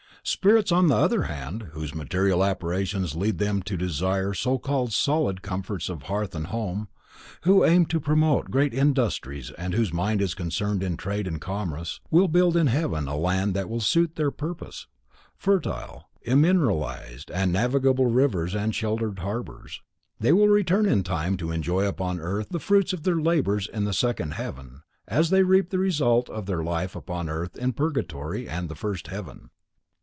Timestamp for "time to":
21.01-21.49